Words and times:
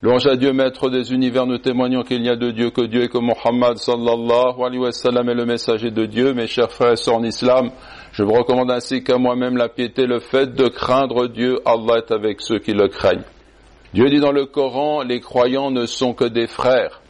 Louange 0.00 0.28
à 0.28 0.36
Dieu, 0.36 0.52
maître 0.52 0.90
des 0.90 1.12
univers, 1.12 1.44
nous 1.44 1.58
témoignons 1.58 2.04
qu'il 2.04 2.22
n'y 2.22 2.28
a 2.28 2.36
de 2.36 2.52
Dieu 2.52 2.70
que 2.70 2.82
Dieu 2.82 3.02
et 3.02 3.08
que 3.08 3.18
Mohammed 3.18 3.78
sallallahu 3.78 4.62
alayhi 4.64 4.78
wa 4.78 4.92
sallam 4.92 5.28
est 5.28 5.34
le 5.34 5.44
messager 5.44 5.90
de 5.90 6.06
Dieu. 6.06 6.34
Mes 6.34 6.46
chers 6.46 6.70
frères 6.70 6.92
et 6.92 6.96
sœurs 6.96 7.16
en 7.16 7.24
islam, 7.24 7.72
je 8.12 8.22
vous 8.22 8.30
recommande 8.30 8.70
ainsi 8.70 9.02
qu'à 9.02 9.18
moi-même 9.18 9.56
la 9.56 9.68
piété, 9.68 10.06
le 10.06 10.20
fait 10.20 10.54
de 10.54 10.68
craindre 10.68 11.26
Dieu. 11.26 11.58
Allah 11.64 11.96
est 11.96 12.12
avec 12.12 12.40
ceux 12.42 12.60
qui 12.60 12.74
le 12.74 12.86
craignent. 12.86 13.24
Dieu 13.92 14.08
dit 14.08 14.20
dans 14.20 14.30
le 14.30 14.46
Coran, 14.46 15.02
les 15.02 15.18
croyants 15.18 15.72
ne 15.72 15.84
sont 15.84 16.14
que 16.14 16.26
des 16.26 16.46
frères. 16.46 17.02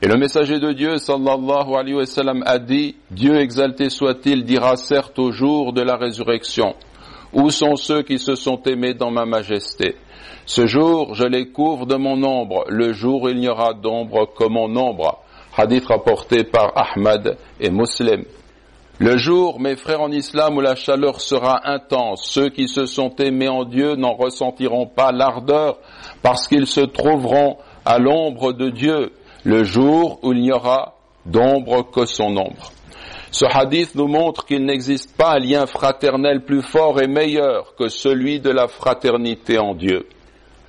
Et 0.00 0.08
le 0.08 0.16
messager 0.16 0.60
de 0.60 0.72
Dieu, 0.72 0.96
sallallahu 0.96 1.74
alayhi 1.74 1.96
wa 1.96 2.06
sallam, 2.06 2.42
a 2.46 2.58
dit, 2.58 2.96
Dieu 3.10 3.36
exalté 3.36 3.90
soit-il, 3.90 4.44
dira 4.44 4.76
certes 4.76 5.18
au 5.18 5.30
jour 5.30 5.74
de 5.74 5.82
la 5.82 5.96
résurrection, 5.96 6.74
où 7.32 7.50
sont 7.50 7.76
ceux 7.76 8.02
qui 8.02 8.18
se 8.18 8.34
sont 8.34 8.60
aimés 8.64 8.94
dans 8.94 9.10
ma 9.10 9.24
majesté? 9.24 9.96
Ce 10.46 10.66
jour, 10.66 11.14
je 11.14 11.24
les 11.24 11.50
couvre 11.50 11.86
de 11.86 11.96
mon 11.96 12.22
ombre, 12.24 12.64
le 12.68 12.92
jour 12.92 13.30
il 13.30 13.38
n'y 13.38 13.48
aura 13.48 13.74
d'ombre 13.74 14.32
que 14.36 14.48
mon 14.48 14.74
ombre. 14.76 15.22
Hadith 15.56 15.86
rapporté 15.86 16.44
par 16.44 16.72
Ahmad 16.76 17.36
et 17.60 17.70
Muslim. 17.70 18.24
Le 18.98 19.16
jour, 19.16 19.60
mes 19.60 19.76
frères 19.76 20.02
en 20.02 20.10
islam, 20.10 20.58
où 20.58 20.60
la 20.60 20.74
chaleur 20.74 21.20
sera 21.20 21.60
intense, 21.64 22.22
ceux 22.24 22.50
qui 22.50 22.68
se 22.68 22.84
sont 22.84 23.14
aimés 23.16 23.48
en 23.48 23.64
Dieu 23.64 23.96
n'en 23.96 24.12
ressentiront 24.12 24.86
pas 24.86 25.10
l'ardeur 25.10 25.78
parce 26.22 26.46
qu'ils 26.46 26.66
se 26.66 26.82
trouveront 26.82 27.56
à 27.86 27.98
l'ombre 27.98 28.52
de 28.52 28.68
Dieu, 28.68 29.12
le 29.44 29.64
jour 29.64 30.18
où 30.22 30.32
il 30.32 30.42
n'y 30.42 30.52
aura 30.52 30.96
d'ombre 31.24 31.90
que 31.90 32.04
son 32.04 32.36
ombre. 32.36 32.72
Ce 33.30 33.44
hadith 33.44 33.94
nous 33.94 34.08
montre 34.08 34.44
qu'il 34.44 34.64
n'existe 34.64 35.16
pas 35.16 35.34
un 35.34 35.38
lien 35.38 35.66
fraternel 35.66 36.44
plus 36.44 36.62
fort 36.62 37.00
et 37.00 37.06
meilleur 37.06 37.74
que 37.76 37.88
celui 37.88 38.40
de 38.40 38.50
la 38.50 38.66
fraternité 38.66 39.58
en 39.58 39.74
Dieu. 39.74 40.06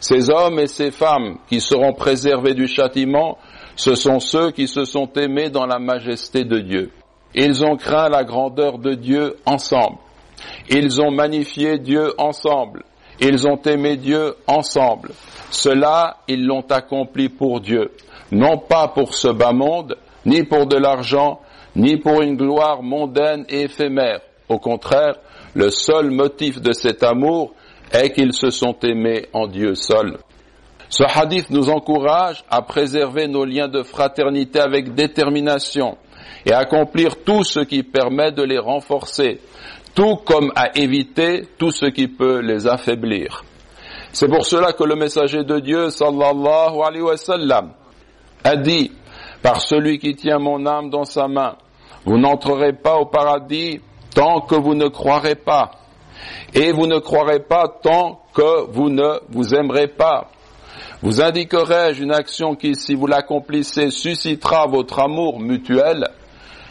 Ces 0.00 0.30
hommes 0.30 0.58
et 0.58 0.66
ces 0.66 0.90
femmes 0.90 1.38
qui 1.48 1.60
seront 1.60 1.94
préservés 1.94 2.54
du 2.54 2.66
châtiment, 2.66 3.38
ce 3.76 3.94
sont 3.94 4.20
ceux 4.20 4.50
qui 4.50 4.68
se 4.68 4.84
sont 4.84 5.10
aimés 5.14 5.48
dans 5.48 5.64
la 5.64 5.78
majesté 5.78 6.44
de 6.44 6.58
Dieu. 6.58 6.90
Ils 7.34 7.64
ont 7.64 7.76
craint 7.76 8.10
la 8.10 8.24
grandeur 8.24 8.78
de 8.78 8.94
Dieu 8.94 9.36
ensemble. 9.46 9.96
Ils 10.68 11.00
ont 11.00 11.10
magnifié 11.10 11.78
Dieu 11.78 12.12
ensemble. 12.18 12.82
Ils 13.20 13.46
ont 13.46 13.60
aimé 13.62 13.96
Dieu 13.96 14.34
ensemble. 14.46 15.12
Cela, 15.50 16.18
ils 16.28 16.44
l'ont 16.44 16.66
accompli 16.68 17.28
pour 17.28 17.60
Dieu, 17.60 17.92
non 18.30 18.58
pas 18.58 18.88
pour 18.88 19.14
ce 19.14 19.28
bas 19.28 19.52
monde, 19.52 19.96
ni 20.26 20.42
pour 20.42 20.66
de 20.66 20.76
l'argent, 20.76 21.40
ni 21.76 21.96
pour 21.96 22.22
une 22.22 22.36
gloire 22.36 22.82
mondaine 22.82 23.44
et 23.48 23.62
éphémère. 23.62 24.20
Au 24.48 24.58
contraire, 24.58 25.14
le 25.54 25.70
seul 25.70 26.10
motif 26.10 26.60
de 26.60 26.72
cet 26.72 27.02
amour 27.02 27.54
est 27.92 28.12
qu'ils 28.12 28.32
se 28.32 28.50
sont 28.50 28.76
aimés 28.82 29.26
en 29.32 29.46
Dieu 29.46 29.74
seul. 29.74 30.18
Ce 30.88 31.04
hadith 31.04 31.48
nous 31.50 31.70
encourage 31.70 32.44
à 32.50 32.62
préserver 32.62 33.26
nos 33.26 33.44
liens 33.44 33.68
de 33.68 33.82
fraternité 33.82 34.60
avec 34.60 34.94
détermination 34.94 35.96
et 36.44 36.52
à 36.52 36.58
accomplir 36.58 37.22
tout 37.24 37.44
ce 37.44 37.60
qui 37.60 37.82
permet 37.82 38.32
de 38.32 38.42
les 38.42 38.58
renforcer, 38.58 39.40
tout 39.94 40.16
comme 40.16 40.52
à 40.54 40.76
éviter 40.78 41.48
tout 41.58 41.70
ce 41.70 41.86
qui 41.86 42.08
peut 42.08 42.40
les 42.40 42.66
affaiblir. 42.66 43.42
C'est 44.12 44.28
pour 44.28 44.44
cela 44.44 44.74
que 44.74 44.84
le 44.84 44.94
messager 44.94 45.44
de 45.44 45.58
Dieu, 45.60 45.88
sallallahu 45.88 46.82
alayhi 46.84 47.02
wa 47.02 47.16
sallam, 47.16 47.72
a 48.44 48.56
dit, 48.56 48.92
par 49.42 49.62
celui 49.62 49.98
qui 49.98 50.14
tient 50.14 50.38
mon 50.38 50.66
âme 50.66 50.90
dans 50.90 51.04
sa 51.04 51.26
main, 51.26 51.56
vous 52.04 52.18
n'entrerez 52.18 52.72
pas 52.72 52.96
au 52.96 53.06
paradis 53.06 53.80
tant 54.14 54.40
que 54.40 54.54
vous 54.54 54.74
ne 54.74 54.88
croirez 54.88 55.34
pas 55.34 55.72
et 56.54 56.72
vous 56.72 56.86
ne 56.86 56.98
croirez 56.98 57.40
pas 57.40 57.64
tant 57.82 58.20
que 58.34 58.70
vous 58.70 58.90
ne 58.90 59.20
vous 59.30 59.54
aimerez 59.54 59.88
pas. 59.88 60.28
Vous 61.02 61.20
indiquerai-je 61.20 62.02
une 62.02 62.12
action 62.12 62.54
qui, 62.54 62.74
si 62.74 62.94
vous 62.94 63.06
l'accomplissez, 63.06 63.90
suscitera 63.90 64.66
votre 64.66 65.00
amour 65.00 65.40
mutuel? 65.40 66.06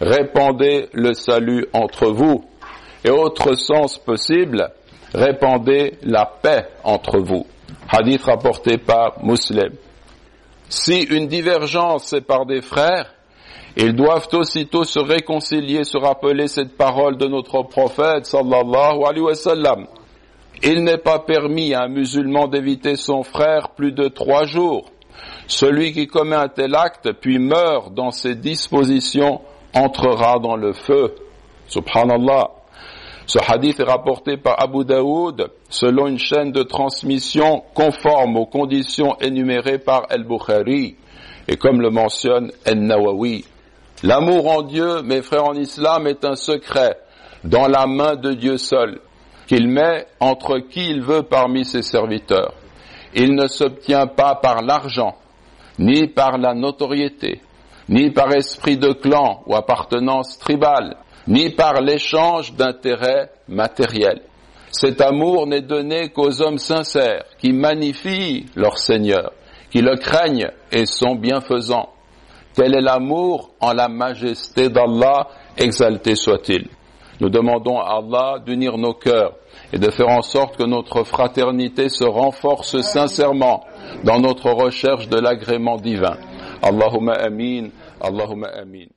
Répandez 0.00 0.88
le 0.92 1.12
salut 1.14 1.66
entre 1.72 2.06
vous. 2.06 2.44
Et 3.04 3.10
autre 3.10 3.54
sens 3.54 3.98
possible, 3.98 4.70
répandez 5.12 5.98
la 6.02 6.24
paix 6.24 6.68
entre 6.84 7.18
vous. 7.18 7.46
Hadith 7.88 8.22
rapporté 8.22 8.78
par 8.78 9.24
Muslim. 9.24 9.72
Si 10.68 11.02
une 11.02 11.26
divergence 11.26 12.12
est 12.12 12.20
par 12.20 12.46
des 12.46 12.62
frères, 12.62 13.12
ils 13.76 13.94
doivent 13.94 14.28
aussitôt 14.32 14.84
se 14.84 14.98
réconcilier, 14.98 15.84
se 15.84 15.96
rappeler 15.96 16.46
cette 16.46 16.76
parole 16.76 17.16
de 17.16 17.26
notre 17.26 17.62
prophète 17.62 18.26
sallallahu 18.26 19.04
alayhi 19.04 19.20
wa 19.24 19.34
sallam. 19.34 19.86
Il 20.62 20.84
n'est 20.84 20.98
pas 20.98 21.18
permis 21.18 21.74
à 21.74 21.84
un 21.84 21.88
musulman 21.88 22.48
d'éviter 22.48 22.96
son 22.96 23.22
frère 23.22 23.70
plus 23.70 23.92
de 23.92 24.08
trois 24.08 24.44
jours. 24.44 24.90
Celui 25.46 25.92
qui 25.92 26.06
commet 26.06 26.36
un 26.36 26.48
tel 26.48 26.74
acte 26.74 27.12
puis 27.20 27.38
meurt 27.38 27.94
dans 27.94 28.10
ses 28.10 28.34
dispositions 28.34 29.40
entrera 29.74 30.38
dans 30.38 30.56
le 30.56 30.72
feu. 30.72 31.14
Subhanallah. 31.66 32.50
Ce 33.26 33.38
hadith 33.38 33.80
est 33.80 33.84
rapporté 33.84 34.36
par 34.36 34.62
Abu 34.62 34.84
Daoud 34.84 35.50
selon 35.68 36.08
une 36.08 36.18
chaîne 36.18 36.52
de 36.52 36.62
transmission 36.62 37.62
conforme 37.74 38.36
aux 38.36 38.46
conditions 38.46 39.16
énumérées 39.20 39.78
par 39.78 40.06
El-Bukhari 40.10 40.96
et 41.48 41.56
comme 41.56 41.80
le 41.80 41.90
mentionne 41.90 42.52
El-Nawawi. 42.64 43.46
L'amour 44.02 44.50
en 44.50 44.62
Dieu, 44.62 45.02
mes 45.02 45.22
frères 45.22 45.44
en 45.44 45.54
islam, 45.54 46.08
est 46.08 46.24
un 46.24 46.34
secret 46.34 46.98
dans 47.44 47.68
la 47.68 47.86
main 47.86 48.16
de 48.16 48.32
Dieu 48.32 48.56
seul, 48.56 49.00
qu'il 49.46 49.68
met 49.68 50.06
entre 50.18 50.58
qui 50.58 50.90
il 50.90 51.02
veut 51.02 51.22
parmi 51.22 51.64
ses 51.64 51.82
serviteurs. 51.82 52.54
Il 53.14 53.34
ne 53.34 53.46
s'obtient 53.46 54.08
pas 54.08 54.34
par 54.34 54.62
l'argent, 54.62 55.16
ni 55.78 56.08
par 56.08 56.38
la 56.38 56.52
notoriété, 56.54 57.42
ni 57.88 58.10
par 58.10 58.32
esprit 58.32 58.76
de 58.76 58.92
clan 58.92 59.42
ou 59.46 59.54
appartenance 59.54 60.36
tribale, 60.38 60.96
ni 61.28 61.50
par 61.50 61.80
l'échange 61.80 62.54
d'intérêts 62.54 63.30
matériels. 63.46 64.22
Cet 64.72 65.00
amour 65.00 65.46
n'est 65.46 65.62
donné 65.62 66.08
qu'aux 66.08 66.42
hommes 66.42 66.58
sincères 66.58 67.24
qui 67.38 67.52
magnifient 67.52 68.46
leur 68.56 68.78
Seigneur, 68.78 69.32
qui 69.70 69.80
le 69.80 69.96
craignent 69.96 70.50
et 70.72 70.86
sont 70.86 71.14
bienfaisants. 71.14 71.90
Tel 72.54 72.74
est 72.74 72.80
l'amour 72.80 73.50
en 73.60 73.72
la 73.72 73.88
majesté 73.88 74.68
d'Allah, 74.68 75.28
exalté 75.56 76.14
soit-il? 76.16 76.68
Nous 77.20 77.30
demandons 77.30 77.78
à 77.78 77.98
Allah 77.98 78.38
d'unir 78.44 78.76
nos 78.78 78.94
cœurs 78.94 79.34
et 79.72 79.78
de 79.78 79.90
faire 79.90 80.08
en 80.08 80.22
sorte 80.22 80.56
que 80.56 80.64
notre 80.64 81.04
fraternité 81.04 81.88
se 81.88 82.04
renforce 82.04 82.80
sincèrement 82.80 83.64
dans 84.04 84.18
notre 84.18 84.50
recherche 84.50 85.08
de 85.08 85.18
l'agrément 85.18 85.76
divin. 85.76 86.16
Allahumma 86.62 87.12
amin, 87.12 87.68
Allahumma 88.00 88.48
amin. 88.48 88.86